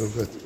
[0.00, 0.43] לא כתוב.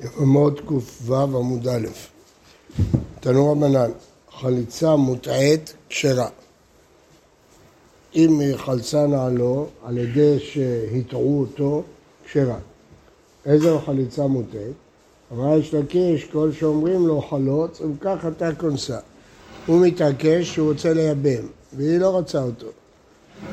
[0.00, 1.86] יבמות ק"ו עמוד א',
[3.20, 3.90] תנו רבנן,
[4.40, 6.28] חליצה מוטעית כשרה.
[8.14, 11.82] אם היא חלצה נעלו על ידי שהטעו אותו,
[12.24, 12.58] כשרה.
[13.46, 14.74] איזו חליצה מוטעית?
[15.32, 18.98] אמרה יש לקיש, כל שאומרים לו חלוץ, אם כך אתה כונסה.
[19.66, 22.66] הוא מתעקש שהוא רוצה לייבם, והיא לא רוצה אותו.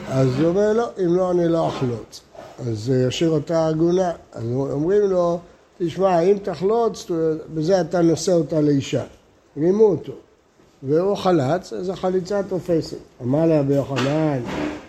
[0.07, 2.21] אז הוא אומר לו, אם לא, אני לא אחלוץ.
[2.59, 4.11] אז ישאיר אותה עגונה.
[4.31, 5.39] אז אומרים לו,
[5.85, 7.11] תשמע, אם תחלוץ,
[7.53, 9.03] בזה אתה נושא אותה לאישה.
[9.57, 10.13] רימו אותו.
[10.83, 12.97] והוא חלץ, אז החליצה תופסת.
[13.21, 14.39] אמר לה רבי יוחנן,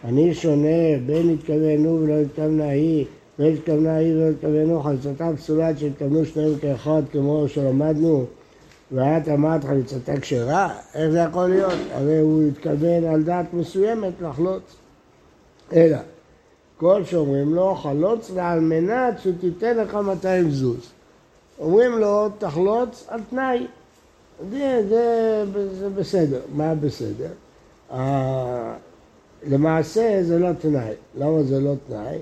[0.05, 3.05] אני שונה, בין התכוון הוא ולא התכוונה היא,
[3.39, 8.25] בין התכוונה היא ולא התכוון הוא, חליצתה פסולה שהתכוונו שניהם כאחד, כמו שלמדנו,
[8.93, 10.75] ואת אמרת חליצתה כשרה?
[10.95, 11.79] איך זה יכול להיות?
[11.93, 14.63] הרי הוא התכוון על דעת מסוימת לחלוץ.
[15.73, 15.99] אלא,
[16.83, 20.91] כל שאומרים לו, חלוץ לה על מנת שתיתן לך 200 זוז.
[21.59, 23.67] אומרים לו, תחלוץ על תנאי.
[24.51, 25.45] זה, זה,
[25.79, 26.41] זה בסדר.
[26.55, 27.29] מה בסדר?
[27.93, 28.75] אה,
[29.49, 30.93] למעשה זה לא תנאי.
[31.19, 32.19] למה זה לא תנאי?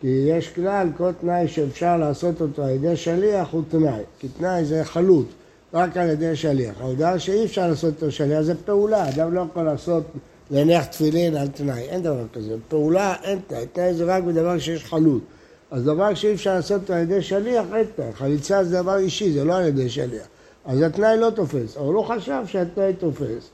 [0.00, 4.02] כי יש כלל, כל תנאי שאפשר לעשות אותו על ידי שליח הוא תנאי.
[4.18, 5.26] כי תנאי זה חלוט,
[5.74, 6.80] רק על ידי שליח.
[6.80, 9.08] העובדה שאי אפשר לעשות אותו שליח זה פעולה.
[9.08, 10.02] אדם לא יכול לעשות
[10.50, 12.56] להניח תפילין על תנאי, אין דבר כזה.
[12.68, 15.22] פעולה אין תנאי, תנאי זה רק בדבר שיש חלות.
[15.70, 18.12] אז דבר שאי אפשר לעשות אותו על ידי שליח, אין תנאי.
[18.12, 20.26] חליצה זה דבר אישי, זה לא על ידי שליח.
[20.64, 23.50] אז התנאי לא תופס, אבל הוא חשב שהתנאי תופס.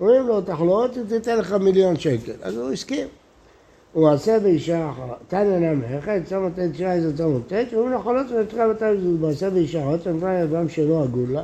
[0.00, 2.32] אומרים לו, תחלוט ותיתן לך מיליון שקל.
[2.42, 3.08] אז הוא הסכים.
[3.92, 8.26] הוא עשה באישה אחת, תנא נמך, צום נותן שירה איזה צום נותן, ואומרים לו חלוץ
[8.30, 11.42] ונתחה מתי זוז, ועשה באישה אחת, נתן לאדם שלא הגון לה.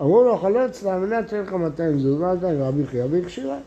[0.00, 0.84] אמרו לו חלוץ
[1.28, 3.58] תן לך 200 זוז, ואז רבי חייא והכשירה.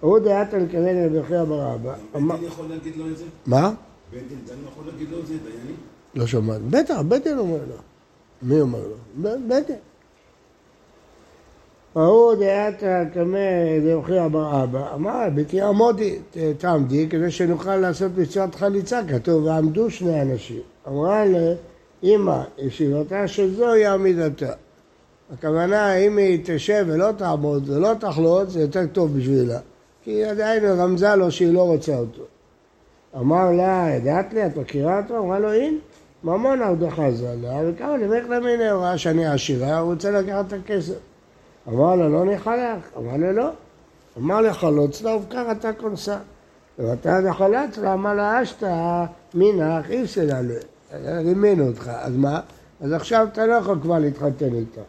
[0.00, 1.94] הוא דעת על כנגד רבי חייא בר אבא.
[2.12, 3.24] בית דין יכול להגיד לו את זה?
[3.46, 3.72] מה?
[4.12, 4.38] בית דין
[4.72, 5.76] יכול להגיד לו את זה, דיינים?
[6.14, 6.62] לא שמעתי.
[6.70, 7.76] בטח, בית דין אומר לו.
[8.42, 9.30] מי אומר לו?
[9.48, 9.76] בית דין.
[11.94, 13.38] ההוא דעת הקמא
[14.06, 16.18] חייא בר אבא, אמר, ביתי עמודי,
[16.58, 20.60] תעמדי, כדי שנוכל לעשות מצוות חליצה, כתוב, ועמדו שני אנשים.
[20.88, 21.24] אמרה
[22.02, 24.52] לאמא, ישיבתה של זו היא עמידתה.
[25.32, 29.58] הכוונה, אם היא תשב ולא תעמוד ולא תחלוץ, זה יותר טוב בשבילה.
[30.04, 32.22] כי עדיין רמזה לו שהיא לא רוצה אותו.
[33.16, 35.18] אמר לה, ידעת לי, את מכירה אותו?
[35.18, 35.76] אמרה לו, הנה,
[36.24, 40.98] ממון עבדך זלה, וכמה נמך למיני, הוא ראה שאני עשירה, הוא רוצה לקחת את הכסף.
[41.68, 42.96] אמר לה, לא נחלך?
[42.96, 43.50] אמר לה, לא.
[44.18, 46.18] אמר לה, חלוץ לה, ובכך אתה כונסה.
[46.78, 49.04] ואתה נחלץ לה, אמר לה, אשתא
[49.34, 50.54] מינך, איפסלה לו.
[51.24, 52.40] רימינו אותך, אז מה?
[52.80, 54.80] אז עכשיו אתה לא יכול כבר להתחתן איתה.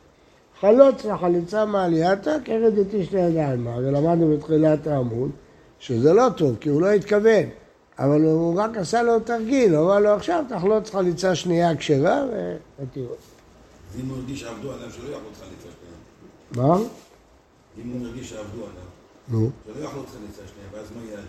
[0.61, 3.67] חלוץ לחליצה מעלייתה, כרד איתי שתי ידיים.
[3.67, 5.31] ולמדנו בתחילת העמוד
[5.79, 7.45] שזה לא טוב, כי הוא לא התכוון.
[7.99, 12.23] אבל הוא רק עשה לו תרגיל, הוא אמר לו עכשיו תחלוץ חליצה שנייה כשרה
[12.79, 13.05] ותראו.
[13.99, 16.67] אם הוא הרגיש שעבדו עליו, שלא יחלוץ חליצה שנייה.
[16.67, 16.77] מה?
[17.77, 18.69] אם הוא הרגיש שעבדו עליו,
[19.27, 19.49] נו.
[19.65, 21.19] שלא יחלוץ חליצה שנייה, ואז מה יהיה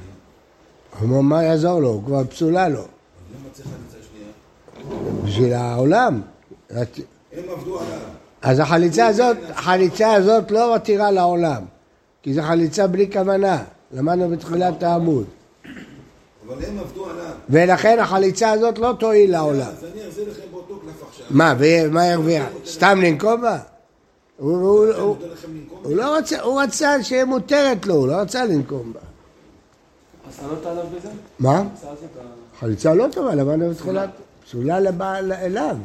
[1.00, 1.28] הדין?
[1.28, 1.88] מה יעזור לו?
[1.88, 2.80] הוא כבר פסולה לו.
[2.80, 2.86] אז
[3.40, 5.24] למה צריך חליצה שנייה?
[5.24, 6.22] בשביל העולם.
[6.70, 8.21] הם עבדו עליו.
[8.42, 11.62] אז החליצה הזאת, החליצה הזאת לא מתירה לעולם.
[12.22, 13.62] כי זו חליצה בלי כוונה.
[13.92, 15.24] למדנו בתחילת העמוד.
[16.46, 17.24] אבל הם עבדו עליו.
[17.50, 19.60] ולכן החליצה הזאת לא תועיל לעולם.
[19.60, 21.26] אז אני אחזיר לכם באותו קלף עכשיו.
[21.30, 22.46] מה, ומה ירוויח?
[22.66, 23.58] סתם לנקום בה?
[24.38, 24.86] הוא-
[25.88, 29.00] לא רצה, הוא רצה שיהיה מותרת לו, הוא לא רצה לנקום בה.
[30.28, 31.08] הסלות עליו בזה?
[31.38, 31.62] מה?
[32.60, 34.10] חליצה לא טובה, למדנו בתחילת...
[34.44, 35.76] פסולה לבעל אליו.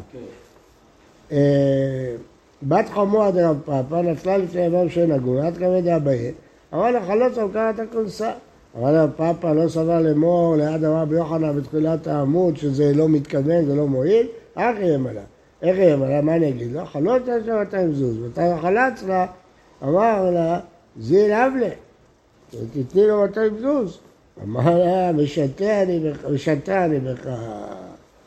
[2.63, 6.31] בת חמו עד רב פאפא נפלה לפני יבם שאין הגון, עד כבד אביי,
[6.73, 8.31] אמר לה חלוץ על קרת הכונסה.
[8.75, 13.87] אבל הפאפה לא סבר לאמור ליד אמר ביוחנן בתחילת העמוד שזה לא מתכוון, זה לא
[13.87, 15.21] מועיל, אך יהיה מלא.
[15.61, 16.21] איך יהיה מלא?
[16.21, 16.85] מה אני אגיד לו?
[16.85, 18.17] חלות יש לה 200 זוז.
[18.17, 19.25] מתי חלץ לה?
[19.83, 20.59] אמר לה,
[20.99, 21.69] זיל אבלה,
[22.49, 23.97] תתני לו 200 זוז.
[24.43, 27.29] אמר לה, משתה אני בך, משתה אני בך,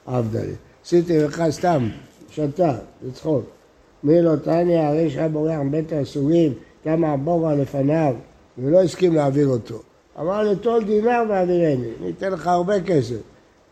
[0.06, 0.52] עבדלי.
[0.84, 1.88] עשיתי לך סתם,
[2.30, 3.59] שתה, לצחוק.
[4.04, 6.52] מי לא תניא, הרי שהיה בורח מבית האסורים,
[6.84, 8.14] כמה הבורא לפניו,
[8.58, 9.82] ולא הסכים להעביר אותו.
[10.20, 13.20] אמר לי, טול דינר ועבירני, אני אתן לך הרבה כסף.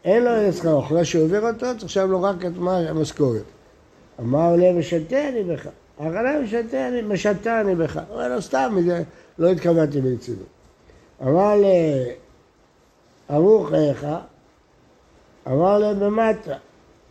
[0.05, 2.53] אין לו אלא שכרו, אחרי שהוא העביר אותו, צריך לשלם לו רק את
[2.89, 3.43] המשכורת.
[4.21, 5.69] אמר לי, משתה אני בך.
[5.99, 8.01] אחריו משתה אני, משתה אני בך.
[8.11, 8.77] אומר לו, סתם,
[9.39, 10.47] לא התכוונתי ברצינות.
[11.23, 12.05] אמר לי,
[13.29, 14.07] ערוך איך?
[15.47, 16.57] אמר לי, במטה.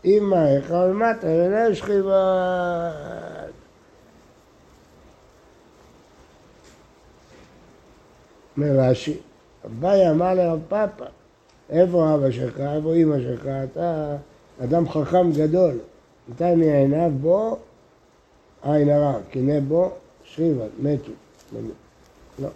[0.05, 2.91] אמא איך במטה, ולא שכיבה.
[8.57, 9.17] אומר רש"י,
[9.65, 11.05] אביי אמר לרב פאפה,
[11.69, 14.15] איפה אבא שלך, איפה אמא שלך, אתה
[14.63, 15.77] אדם חכם גדול,
[16.29, 17.57] נתן לי עיניו בו,
[18.63, 19.91] עין הרע, קינא בו,
[20.23, 21.11] שריבה, מתו.
[22.39, 22.49] לא,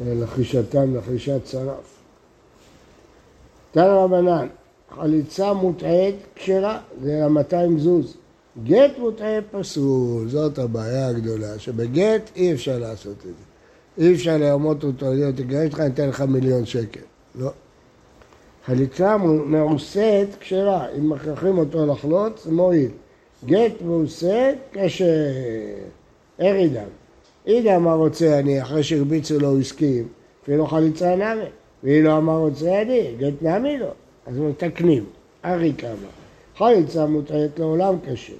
[0.00, 1.98] לחישתם, לחישת שרף.
[3.72, 4.46] תנא רבנן,
[5.00, 8.16] חליצה מוטעית כשרה, זה ה-200 זוז.
[8.64, 13.44] גט מוטעה פסול, זאת הבעיה הגדולה, שבגט אי אפשר לעשות את זה.
[13.98, 15.06] אי אפשר לרמות אותו,
[15.36, 17.00] תגרש אותך, אני אתן לך מיליון שקל.
[17.34, 17.50] לא.
[18.66, 19.16] חליצה
[19.46, 22.90] מעושית כשרה, אם מכריחים אותו לחלוט, זה מועיל.
[23.44, 26.88] גט מעושה כשארידם.
[27.46, 30.08] אידה אמר רוצה אני, אחרי שהרביצו לו הוא הסכים,
[30.42, 31.44] אפילו חליצה נמי.
[31.84, 33.90] ואילו אמר רוצה אני, גט נמי לו.
[34.26, 35.04] אז מתקנים.
[35.44, 36.08] ארי כמה.
[36.58, 38.32] חליצה מוטעית לעולם קשה.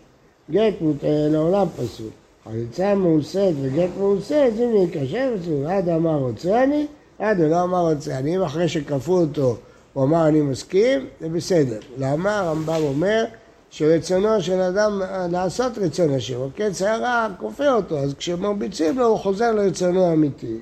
[0.51, 2.11] גט מוטעה לעולם פסול.
[2.45, 5.67] חליצה מעושית וגט מעושית, זה נהיה קשה ופסול.
[5.67, 6.87] עד אמר רוצה אני,
[7.19, 8.37] עד לא אמר רוצה אני.
[8.37, 9.57] אם אחרי שכפו אותו
[9.93, 11.79] הוא אמר אני מסכים, זה בסדר.
[11.99, 12.39] למה?
[12.39, 13.25] הרמב"ם אומר
[13.71, 19.53] שרצונו של אדם לעשות רצון השם, כן שערה כופה אותו, אז כשמרביצים לו הוא חוזר
[19.53, 20.57] לרצונו האמיתי.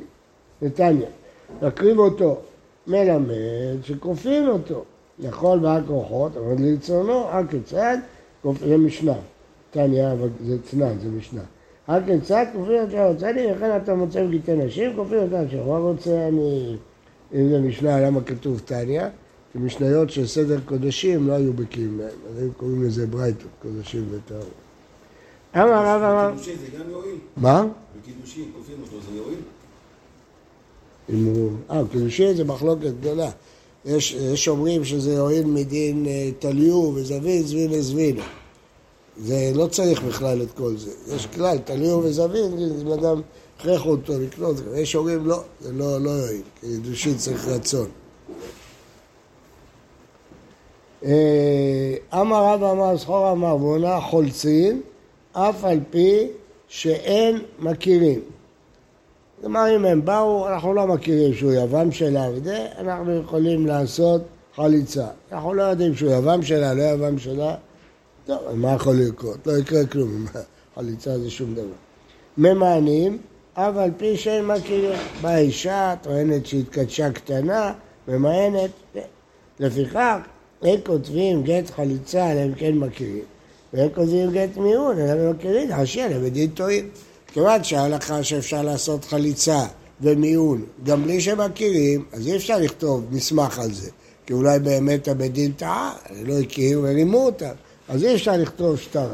[0.63, 1.09] נתניה,
[1.63, 2.37] להקריב אותו,
[2.87, 4.85] מלמד שכופים אותו,
[5.23, 7.99] יכול בעל כוחות, אבל לרצונו, הכיצד,
[8.45, 9.15] זה משנה,
[9.71, 11.43] נתניה, אבל זה צנן, זה משנה.
[11.89, 16.29] הכיצד כופים אותו רוצה לי, וכן אתה מוצא בגיטי נשים, כופים אותו השם, מה רוצה
[16.29, 16.77] אני,
[17.35, 19.03] אם זה משנה, למה כתוב תניא?
[19.53, 24.07] כי משניות של סדר קודשים לא היו בקיאים בהם, אז היו קוראים לזה ברייתות, קודשים
[24.11, 24.45] וטהרות.
[25.57, 27.19] אמר הרב אמר, בקידושין זה גם יועיל?
[27.37, 27.67] מה?
[28.01, 29.41] בקידושין, כופים אותו, זה יועיל?
[31.11, 31.51] אם הוא...
[31.71, 33.31] אה, קידושין זה מחלוקת גדולה.
[33.85, 38.17] יש, יש אומרים שזה יועיל מדין אה, תליו וזווין, זבין לזבין.
[39.17, 40.91] זה לא צריך בכלל את כל זה.
[41.15, 43.21] יש כלל, תליו וזווין, אם אדם
[43.59, 47.89] הכריחו אותו לקנות, יש אומרים לא, זה לא, לא יועיל, קידושין צריך רצון.
[51.05, 54.81] אה, אמר רב אמר סחור אמר ועונה חולצין,
[55.33, 56.27] אף על פי
[56.69, 58.21] שאין מכירים.
[59.41, 64.23] כלומר, אם הם באו, אנחנו לא מכירים שהוא יבם שלה וזה, אנחנו יכולים לעשות
[64.57, 65.07] חליצה.
[65.33, 67.55] אנחנו לא יודעים שהוא יבם שלה, לא יבם שלה.
[68.27, 69.47] טוב, מה יכול לקרות?
[69.47, 70.25] לא יקרה כלום,
[70.75, 71.65] חליצה זה שום דבר.
[72.39, 73.19] ממאנים,
[73.55, 74.99] אף על פי שאין מכירים.
[75.23, 77.73] באה אישה, טוענת שהתקדשה קטנה,
[78.09, 78.71] ממאנת.
[79.61, 80.19] לפיכך,
[80.63, 83.25] אין כותבים גט חליצה, אלא אם כן מכירים.
[83.73, 86.89] ואין כותבים גט מיון, אלא אם מכירים, חשי עליהם בדין טועים.
[87.33, 89.65] כיוון שההלכה שאפשר לעשות חליצה
[90.01, 93.91] ומיון גם בלי שמכירים, אז אי אפשר לכתוב מסמך על זה.
[94.27, 95.93] כי אולי באמת הבית דין טעה,
[96.25, 97.53] לא הכירו ורימו אותם.
[97.89, 99.09] אז אי אפשר לכתוב שטר.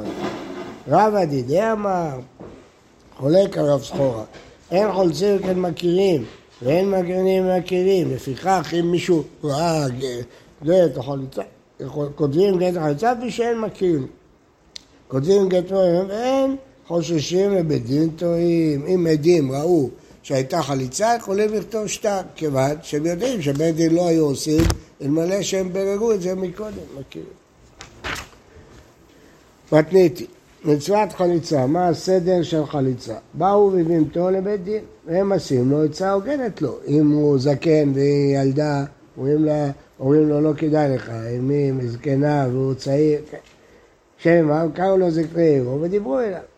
[0.88, 2.18] רב הדידי אמר,
[3.16, 4.24] חולק הרב סחורה,
[4.70, 6.24] אין חולצים כן מכירים,
[6.62, 9.86] ואין מכירים מכירים, לפיכך אם מישהו ראה
[10.64, 11.42] גט או חליצה,
[12.14, 14.06] כותבים גט חליצה בלי שאין מכירים.
[15.08, 16.56] כותבים גט ואין
[16.86, 18.86] חוששים לבית דין טועים.
[18.86, 19.90] אם עדים ראו
[20.22, 24.64] שהייתה חליצה, יכולים לכתוב שטר, כיוון שהם יודעים שבית דין לא היו עושים,
[25.02, 27.28] אלמלא שהם ביררו את זה מקודם, מכירים.
[29.72, 30.26] מתניתי,
[30.64, 33.14] מצוות חליצה, מה הסדר של חליצה?
[33.34, 36.78] באו ובימתו לבית דין, והם עושים לו עצה הוגנת לו.
[36.86, 38.84] אם הוא זקן והיא ילדה,
[39.16, 43.38] אומרים, לה, אומרים לו לא כדאי לך, אם היא זקנה והוא צעיר, כן.
[44.18, 46.55] שמא, קראו לו זקני עירו ודיברו אליו.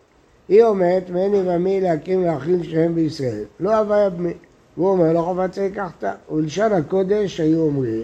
[0.49, 3.43] היא אומרת, מני ומי להקים לאחים שהם בישראל.
[3.59, 4.33] לא הוויה במי.
[4.77, 6.03] והוא אומר, לא צריך לקחת.
[6.31, 8.03] ולשון הקודש היו אומרים.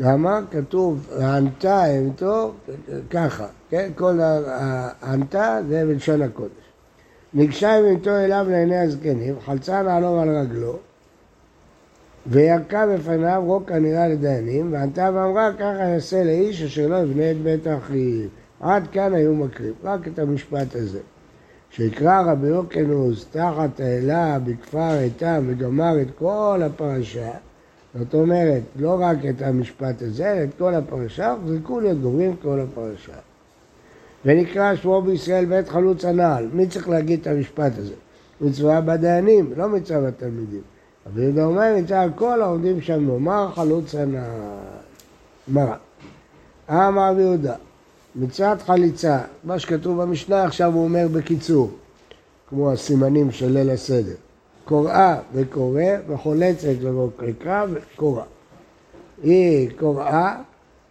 [0.00, 0.40] למה?
[0.50, 2.54] כתוב, הענתה הם טוב,
[3.10, 3.90] ככה, כן?
[3.94, 6.52] כל הענתה זה בלשון הקודש.
[7.34, 10.76] ניגשה עם עמתו אליו לעיני הזקנים, חלצה נעלום על רגלו,
[12.26, 17.66] וירקה בפניו רוק הנראה לדיינים, וענתה ואמרה ככה יעשה לאיש אשר לא יבנה את בית
[17.66, 18.28] האחים.
[18.62, 21.00] עד כאן היו מקרים, רק את המשפט הזה.
[21.70, 27.30] שיקרא רבי אוקנוס תחת האלה בכפר איתם וגמר את כל הפרשה,
[27.94, 32.60] זאת אומרת, לא רק את המשפט הזה, אלא את כל הפרשה, זרקו להיות גומרים כל
[32.60, 33.12] הפרשה.
[34.24, 36.48] ונקרא שמו בישראל בית חלוץ הנעל.
[36.52, 37.94] מי צריך להגיד את המשפט הזה?
[38.40, 40.60] מצווה בדיינים, לא מצווה בתלמידים.
[41.06, 44.30] אבל יהודה אומר, מצווה כל העומדים שם לומר חלוץ הנעל.
[45.50, 45.76] גמרא.
[46.70, 47.54] אמר יהודה,
[48.16, 51.70] מצוות חליצה, מה שכתוב במשנה עכשיו הוא אומר בקיצור,
[52.48, 54.14] כמו הסימנים של ליל הסדר.
[54.64, 56.68] קוראה וקורא וחולצת
[57.18, 58.22] וקרא וקורא.
[59.22, 60.36] היא קוראה,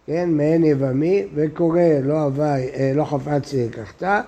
[0.06, 4.20] כן, מעין יבמי, וקורא לא הווי, אה, לא חפצי לקחתה,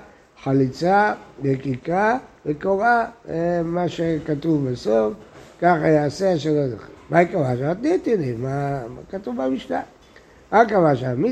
[0.43, 5.15] חליצה וקיקה וקוראה, אה, מה שכתוב בסוף,
[5.61, 6.85] ככה יעשה אשר לא זוכר.
[7.11, 7.75] מה היא קבעה שם?
[7.75, 9.81] תניתיני, מה כתוב במשנה?
[10.53, 11.23] מה קבעה שם?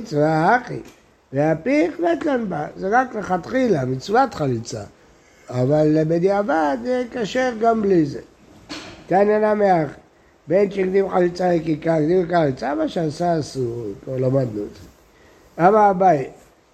[1.33, 4.83] והפיך נתן בה, זה רק לכתחילה, מצוות חליצה.
[5.51, 8.21] אבל בדיעבד זה כשר גם בלי זה.
[9.07, 9.93] תניא נמי אחי,
[10.47, 15.69] בין שהקדים חליצה לכיכר, הקדים חליצה, מה שעשה אסור, כבר למדנו את זה.
[15.69, 16.31] אמר אביי,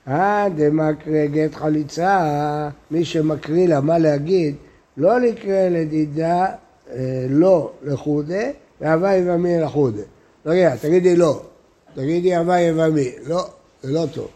[0.08, 4.54] אה דמקרא גט חליצה, מי שמקריא לה מה להגיד,
[4.96, 6.46] לא לקרוא לדידה,
[6.92, 8.44] אה, לא לחודה,
[8.80, 10.02] והווי יבמי לחודה.
[10.46, 11.42] רגע, תגידי לא,
[11.94, 13.46] תגידי הווי יבמי, לא,
[13.82, 14.28] זה לא טוב.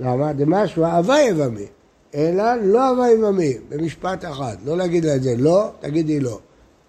[0.00, 0.32] למה?
[0.32, 1.66] דמשמע הווי יבמי,
[2.14, 4.56] אלא לא הווי יבמי, במשפט אחד.
[4.64, 6.38] לא להגיד לה את זה לא, תגידי לא.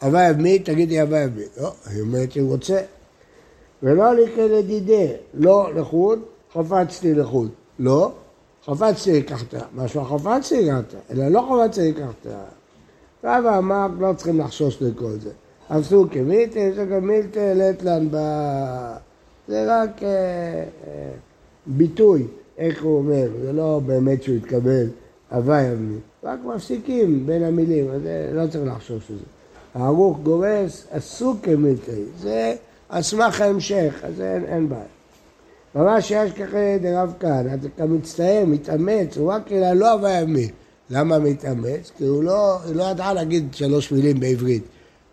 [0.02, 1.44] הווי יבמי, תגידי הווי יבמי.
[1.62, 2.82] לא, היא אומרת שהיא רוצה.
[3.84, 6.20] ולא לקרוא לדידי, לא לחוד,
[6.54, 7.50] חפצתי לחוד.
[7.80, 8.12] לא,
[8.66, 9.54] חפצתי לקחת.
[9.76, 12.28] משמע חפצתי לקחת, אלא לא חפצתי לקחת.
[13.24, 15.32] רבא אמר, לא צריכים לחשוש לכל זה.
[15.70, 18.18] עשו כמילתא, זה גם מילתא לטלן ב...
[19.48, 21.12] זה רק אה, אה,
[21.66, 22.28] ביטוי.
[22.60, 24.88] איך הוא אומר, זה לא באמת שהוא התקבל
[25.32, 28.02] הווי אבני, רק מפסיקים בין המילים, אז
[28.34, 29.24] לא צריך לחשוש לזה.
[29.74, 32.56] הערוך גורס עסוק כמילתאי, זה
[32.90, 34.82] על סמך ההמשך, אז אין, אין בעיה.
[35.76, 40.50] ממש שיש ככה דרב כהנא, אתה מצטער, מתאמץ, הוא רק אלא לא הווי אבני.
[40.90, 41.92] למה מתאמץ?
[41.98, 44.64] כי הוא לא, הוא לא ידע להגיד שלוש מילים בעברית.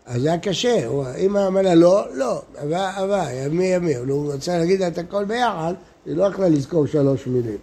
[0.06, 4.58] אז זה היה קשה, הוא, אם לה לא, לא, הווי, הווי, ימי ימי, הוא רוצה
[4.58, 5.74] להגיד את הכל ביחד,
[6.06, 7.58] היא לא יכלה לזכור שלוש מילים.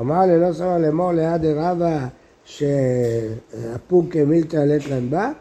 [0.00, 2.06] אמר ללא סבא לאמור ליד רבא
[2.44, 5.32] שהפוק מילתא לטלן בא,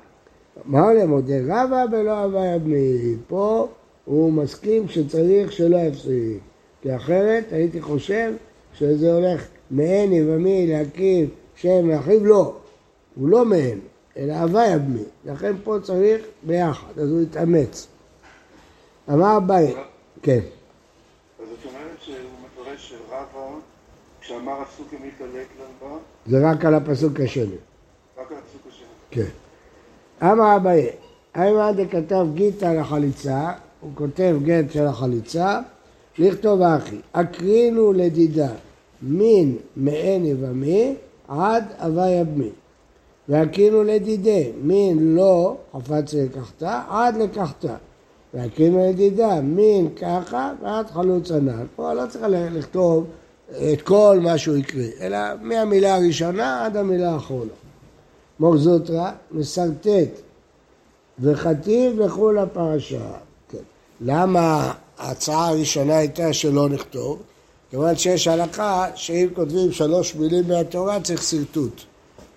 [0.67, 3.15] אמר להם דה רבא ולא אבא יבמי.
[3.27, 3.67] פה
[4.05, 6.39] הוא מסכים שצריך שלא יפסיק,
[6.81, 8.33] כי אחרת הייתי חושב
[8.73, 12.55] שזה הולך מעין יבמי להקים שם מאחיו, לא,
[13.15, 13.79] הוא לא מעין,
[14.17, 17.87] אלא אבא יבמי, לכן פה צריך ביחד, אז הוא התאמץ.
[19.09, 19.73] אמר אביי,
[20.21, 20.39] כן.
[24.21, 25.95] שאמר עשו כמתעלק לנבא?
[26.27, 27.55] זה רק על הפסוק השני.
[28.17, 28.85] רק על הפסוק השני.
[29.11, 29.27] כן.
[30.31, 30.89] אמר אביי,
[31.35, 33.51] איימן דכתב גיטה לחליצה,
[33.81, 35.59] הוא כותב גט של החליצה,
[36.17, 38.49] לכתוב אחי, אקרינו לדידה
[39.01, 40.95] מין מעין יבמי
[41.27, 42.49] עד הווי יבמי.
[43.29, 47.75] והקינו לדידי, מין לא חפץ לקחתה, עד לקחתה.
[48.33, 51.65] והקינו לדידה, מין ככה ועד חלוץ הנ"ל.
[51.75, 53.05] פה לא צריך לכתוב
[53.73, 57.51] את כל מה שהוא הקריא, אלא מהמילה הראשונה עד המילה האחרונה.
[58.39, 60.09] מור זוטרא משרטט
[61.19, 63.11] וחטיב וכול הפרשה.
[63.49, 63.57] כן.
[64.01, 67.21] למה ההצעה הראשונה הייתה שלא נכתוב?
[67.69, 71.81] כיוון שיש הלכה שאם כותבים שלוש מילים מהתורה צריך שרטוט.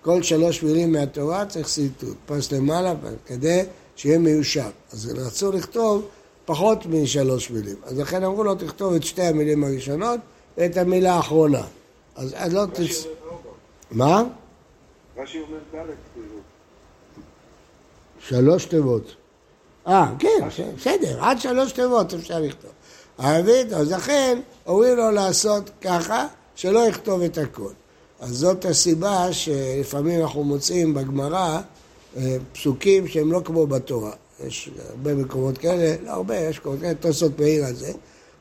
[0.01, 2.17] כל שלוש מילים מהתורה צריך שרטוט.
[2.25, 2.93] פס למעלה,
[3.25, 3.63] כדי
[3.95, 4.69] שיהיה מיושב.
[4.93, 6.05] אז רצו לכתוב
[6.45, 7.75] פחות משלוש מילים.
[7.85, 10.19] אז לכן אמרו לו, תכתוב את שתי המילים הראשונות
[10.57, 11.63] ואת המילה האחרונה.
[12.15, 13.05] אז, לא תצ...
[13.91, 14.23] מה?
[15.17, 15.89] רש"י אומר ד'.
[18.19, 19.15] שלוש תיבות.
[19.87, 20.47] אה, כן,
[20.77, 22.71] בסדר, עד שלוש תיבות אפשר לכתוב.
[23.17, 27.71] ערבית, אז לכן אומרים לו לעשות ככה, שלא יכתוב את הכל.
[28.19, 31.61] אז זאת הסיבה שלפעמים אנחנו מוצאים בגמרא
[32.17, 34.11] אה, פסוקים שהם לא כמו בתורה.
[34.47, 37.91] יש הרבה מקומות כאלה, לא הרבה, יש מקומות כאלה, תוספות מעיר על זה.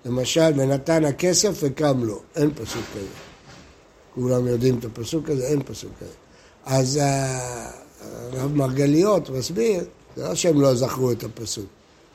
[0.04, 3.06] למשל, ונתן הכסף וקם לו, אין פסוק כזה.
[4.14, 6.12] כולם יודעים את הפסוק הזה, אין פסוק כזה.
[6.64, 7.70] אז אה,
[8.32, 9.84] הרב מרגליות מסביר,
[10.16, 11.66] זה לא שהם לא זכרו את הפסוק,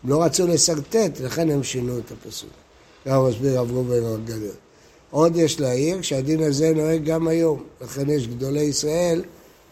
[0.04, 2.50] הם לא רצו לשרטט, לכן הם שינו את הפסוק.
[3.06, 4.58] ככה מסביר רב ראובן מרגליות.
[5.12, 9.24] עוד יש להעיר שהדין הזה נוהג גם היום, לכן יש גדולי ישראל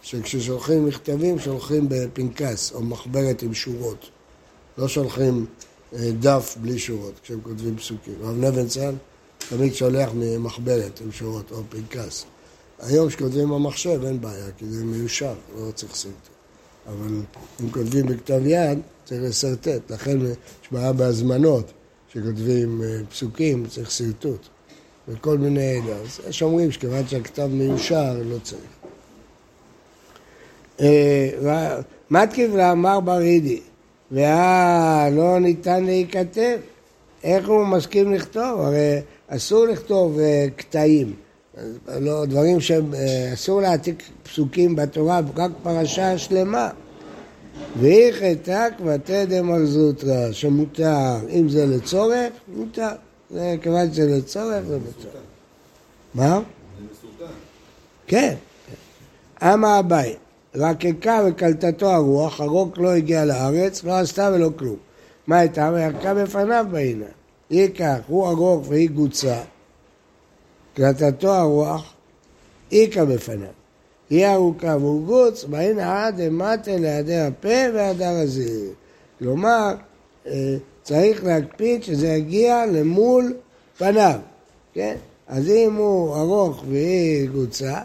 [0.02, 4.10] שכששולחים מכתבים שולחים בפנקס או מחברת עם שורות.
[4.78, 5.46] לא שולחים
[5.94, 8.14] דף בלי שורות כשהם כותבים פסוקים.
[8.24, 8.94] הרב נבנצל
[9.50, 12.26] תמיד שולח ממחברת עם שורות או פנקס.
[12.80, 16.38] היום כשכותבים במחשב אין בעיה, כי זה מיושר, לא צריך סרטוט.
[16.88, 17.22] אבל
[17.62, 19.92] אם כותבים בכתב יד, צריך לשרטט.
[19.92, 21.72] לכן יש בעיה בהזמנות,
[22.14, 24.48] שכותבים אה, פסוקים, צריך שרטוט.
[25.08, 25.82] וכל מיני...
[25.92, 28.62] אז יש אומרים שכיוון שהכתב מיושר, לא צריך.
[30.80, 31.80] אה,
[32.12, 33.62] מתקיף לאמר ברידי,
[34.12, 36.58] ואה, לא ניתן להיכתב.
[37.24, 38.62] איך הוא מסכים לכתוב?
[38.62, 41.14] הרי אסור לכתוב אה, קטעים.
[41.88, 46.70] לא, דברים שהם, אה, להעתיק פסוקים בתורה, רק פרשה שלמה.
[47.80, 52.92] ואיך העתק ותדם זוטרא, שמותר, אם זה לצורך, מותר.
[53.30, 55.16] זה כיוון שזה לצורך, זה לצורך.
[56.14, 56.40] מה?
[56.40, 57.34] זה מסורתן.
[58.08, 58.36] כן.
[59.42, 60.16] אמה אביי,
[60.56, 64.76] רקקה וקלטתו הרוח, הרוק לא הגיע לארץ, לא עשתה ולא כלום.
[65.28, 65.72] מה הייתה?
[65.74, 67.06] וירקה בפניו בעינה.
[67.52, 69.38] ייקח, הוא הרוק והיא גוצה,
[70.74, 71.94] קלטתו הרוח,
[72.72, 73.50] איכה בפניו.
[74.10, 78.72] היא ארוכה והוא גוץ, בעינה עד אמטה לידי הפה והדר הזעיר.
[79.20, 79.76] כלומר,
[80.28, 83.34] אה, צריך להקפיד שזה יגיע למול
[83.78, 84.20] פניו,
[84.74, 84.96] כן?
[85.28, 87.82] אז אם הוא ארוך והיא גוצה,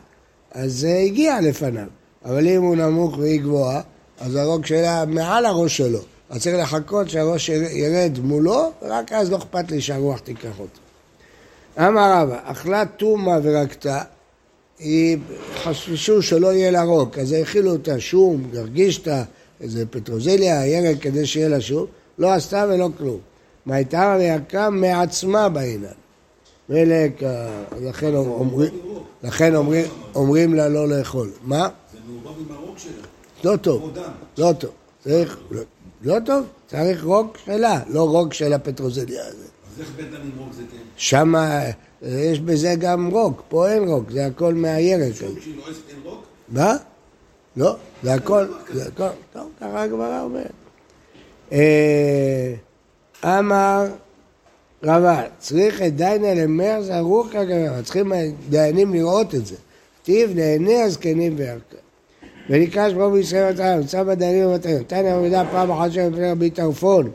[0.53, 1.87] אז זה הגיע לפניו.
[2.25, 3.81] אבל אם הוא נמוך והיא גבוהה,
[4.21, 5.99] אז הרוק שלה מעל הראש שלו.
[6.31, 10.81] אז צריך לחכות שהראש ירד מולו, ורק אז לא אכפת לי שהרוח תיקח אותו.
[11.79, 14.03] אמר רבא, אכלה טומאה ורקתה,
[14.79, 15.19] היא
[15.63, 19.23] חששו שלא יהיה לה רוק, אז האכילו אותה שום, גרגישתא,
[19.61, 21.87] איזה פטרוזיליה, ירק כדי שיהיה לה שום,
[22.19, 23.19] לא עשתה ולא כלום.
[23.67, 25.87] מה הייתה וירקה מעצמה בעינן.
[26.69, 27.23] מלק,
[27.83, 28.73] לכן אומרים,
[29.23, 31.31] לכן אומרים, אומרים לה לא לאכול.
[31.43, 31.69] מה?
[32.07, 32.93] זה מעורבב עם הרוק שלה.
[33.45, 33.93] לא טוב.
[34.39, 34.71] לא טוב.
[35.05, 35.39] צריך,
[36.03, 39.45] לא, טוב, צריך רוק שלה, לא רוק של הפטרוזיליה הזה.
[39.73, 40.77] אז איך בית עם רוק זה כן?
[40.97, 41.61] שמה
[42.03, 45.15] יש בזה גם רוק, פה אין רוק, זה הכל מהירק.
[45.15, 46.25] שום כשהיא לועסת אין רוק?
[46.49, 46.77] מה?
[47.57, 50.53] לא, זה הכל, זה הכל, טוב, ככה הגמרא אומרת.
[51.53, 52.55] אה,
[53.25, 53.87] אמר
[54.83, 58.13] רבה, צריך את דיינה למר זרוק הגמרא, צריכים
[58.49, 59.57] דיינים לראות את זה.
[60.03, 61.82] כתיב לעיני הזקנים וירקה.
[62.51, 64.85] ונקרא שמו בישראל מתנה, נמצא בדיינים ומתנה.
[64.87, 67.11] תניא עמידה פעם אחת שם בפני רבי טרפון.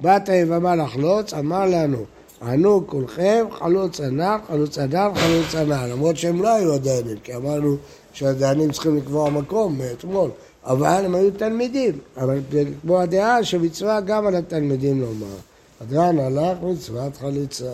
[0.00, 2.04] באת יבמה לחלוץ, אמר לנו,
[2.42, 5.90] ענו כולכם, חלוץ ענק, חלוץ אדם, חלוץ ענק.
[5.90, 7.76] למרות שהם לא היו הדיינים, כי אמרנו
[8.12, 10.30] שהדיינים צריכים לקבוע מקום מאתמול.
[10.64, 11.98] אבל הם היו תלמידים.
[12.16, 12.40] אבל
[12.82, 15.36] כמו הדעה שמצווה גם על התלמידים לומר.
[15.80, 17.72] הדרן הלך מצוות חליצה.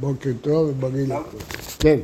[0.00, 1.38] בוקר טוב ובריא לכם.
[1.78, 1.98] כן.